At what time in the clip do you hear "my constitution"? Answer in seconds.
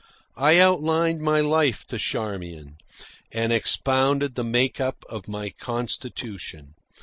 5.27-6.73